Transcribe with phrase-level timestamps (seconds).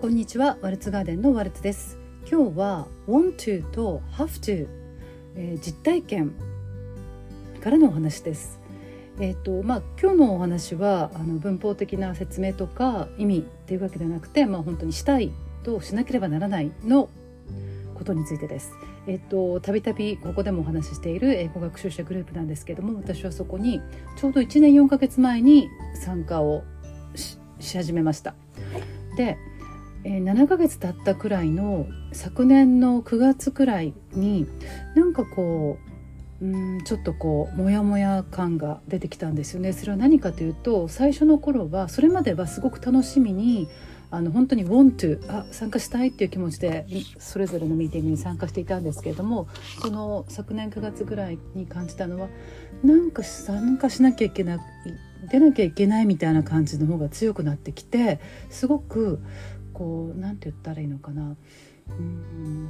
[0.00, 1.98] こんにちはワルツガーデンのワルツです
[2.30, 4.68] 今日は want to と have to、
[5.34, 6.34] えー、実体験
[7.60, 8.60] からのお話です
[9.18, 15.32] えっ、ー、とまあ今日のお話はあの文法的な説明とか意味っていうわけではなくてまあ本当にしたい
[15.64, 17.08] としなければならないの
[17.96, 18.70] ことについてです。
[19.08, 23.80] えっとたびたびここでもお話ししている英語学習者グループなんですけども私はそこに
[24.16, 26.62] ちょうど1年4ヶ月前に参加を
[27.16, 28.36] し始めました。
[29.16, 29.36] で
[30.10, 34.46] え、7ヶ月経ったくらいの昨年の9月くらいに
[34.94, 35.78] なんかこ
[36.40, 39.74] ううんちょっとこうモヤモヤ感が出てきたんですよね。
[39.74, 43.68] それは何かというと最初の頃はそれまではすごく楽しみに
[44.10, 46.86] あの本当に want to あ参加したいっていう気持ちで
[47.18, 49.48] それぞれのミーティングに参加していたんですけれども
[49.82, 52.28] その昨年9月ぐらいに感じたのは
[52.82, 54.58] なんか参加しなきゃいけない
[55.30, 58.20] 出なきゃいけないみたいな感じの方が強くなってきて
[58.50, 59.20] すごく
[59.78, 61.36] こうなんて言ったらいいのかな
[61.88, 62.68] うん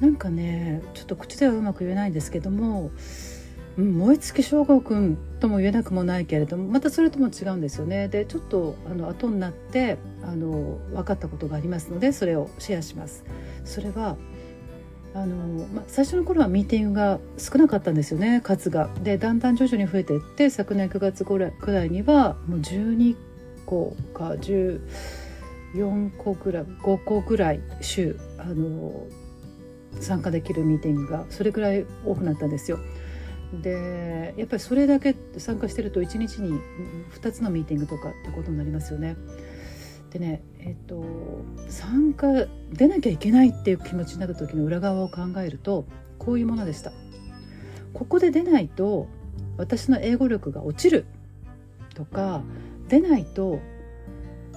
[0.00, 2.90] なんかねちょっと口ではうまく言えないんですけども、
[3.76, 13.24] うん、燃え尽き症候群とも言えなくもないけれどもまたそれとも違うんですよねでちょっとあの後になってあの分かったことがありますのでそれをシェアします。
[13.64, 14.16] それは
[15.14, 18.90] あのまあ、最初の頃はミーティングが少なかったんですよね数が。
[19.04, 23.16] でだんだん徐々に増えていって昨年9月ぐらいにはもう12
[23.64, 29.06] 個か14個ぐらい5個ぐらい週あの
[30.00, 32.78] 参加できるミーティングがそれぐらい多くなったんですよ。
[33.62, 36.58] でやっぱりそれだけ参加してると1日に
[37.20, 39.16] 2つのミーティングとかってことになりますよね。
[40.10, 41.04] でねえっと
[41.68, 45.86] 参加出なきゃいけないっていう気持ちになった時の裏側を考えると
[46.18, 46.92] こういうものでした。
[47.92, 49.06] ここで出ないと
[49.56, 51.06] 私の英語力が落ちる
[51.94, 52.42] とか
[52.88, 53.60] 出ないと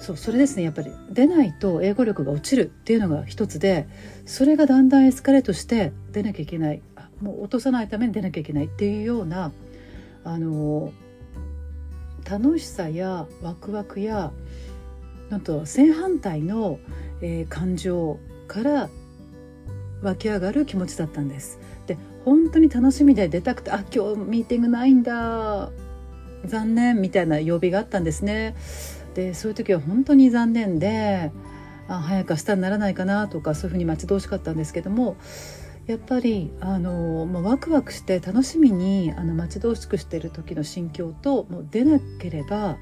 [0.00, 3.88] そうそれですねやっぱり出ないと英語力が落ちるっていうのが一つで
[4.26, 6.82] それがだんだんエスカレートして出なきゃいけない
[7.20, 9.52] もう落とさないために出なきゃいけないっていうような
[10.24, 10.92] あの
[12.28, 14.32] 楽しさやワクワクや
[15.30, 16.78] なんと正反対の、
[17.20, 18.88] えー、感情から
[20.02, 21.58] 湧き上がる気持ちだったんです。
[21.86, 25.70] で本当に楽しみで出たくてあ今日ミーティングないんだ
[26.44, 28.54] 残念みたいな曜日があったんですね。
[29.14, 31.32] でそういう時は本当に残念で
[31.88, 35.16] あ早く明日にならないかなとかそういうふうに待ち遠しかったんですけども
[35.86, 42.76] やっぱりあの、まあ、ワクワクして楽しみにあの待ち遠しくしている時の心境ともう出なければ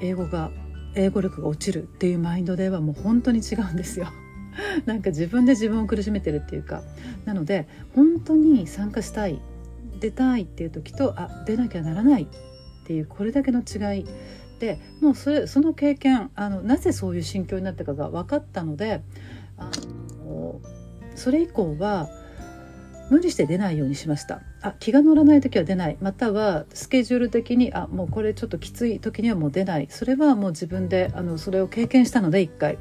[0.00, 0.50] 英語が
[0.96, 4.08] 英語力が落ちるっていうマインドではもう本当に違うんですよ。
[4.86, 6.82] なんか自分で自分を苦しめてるっていうか
[7.24, 9.42] なので本当に参加したい
[10.00, 12.26] 出たいっていう時とあ出なきゃならないっ
[12.86, 14.06] ていうこれだけの違い。
[14.58, 19.02] でもうそれその経験あのなぜそういう心境になったかが分かったので
[19.56, 19.70] あ
[20.24, 20.60] の
[21.16, 22.08] それ以降は
[23.10, 24.42] 無理して出ないようにしました。
[24.62, 25.96] あ気が乗らない時は出ない。
[26.00, 29.86] またはスケジュール的にあもうこれちょっときつい時にはもう出ない。
[29.90, 32.78] それはもう自分であのそれを経験したので一回。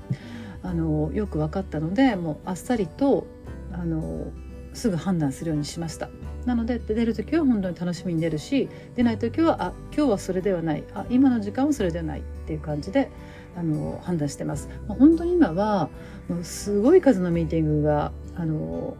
[0.65, 3.27] あのよく分かったのでもうあっさりと
[3.73, 4.31] あの
[4.73, 6.09] すぐ判断するようにしました。
[6.45, 13.09] なので出る時は本当に楽しみに出るし出ない時はあ今日はそれではないあ今の時間はそれではないっていう感じで
[13.55, 14.67] あの判断してます。
[14.87, 15.89] まあ、本当に今は
[16.27, 18.97] もうすごい数のミーティングがあの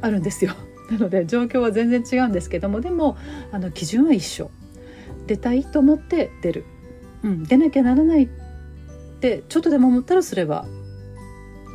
[0.00, 0.54] あるんですよ。
[0.90, 3.16] なので状況は全然違うんですけどもでも
[3.52, 4.50] あの基準は一緒。
[5.26, 6.64] 出たいと思って出る。
[7.24, 8.28] うん、出なきゃならないっ
[9.20, 10.66] てちょっとでも思ったらすれば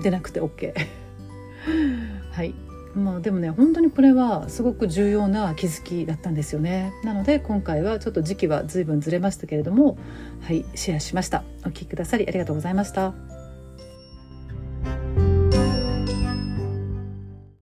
[0.02, 0.74] 出なくて OK。
[2.32, 6.94] はいまあでもね本当にこれはすごく重要な気づきだったんですよね。
[7.04, 9.98] なので今回はちょっと時期は随分ずれましたけれども
[10.42, 11.44] はいシェアしました。
[11.64, 13.41] お聴きくださりありがとうございました。